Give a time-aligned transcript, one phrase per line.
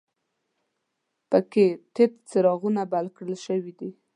[1.29, 1.65] په کې
[1.95, 3.89] تت څراغونه بل کړل شوي دي.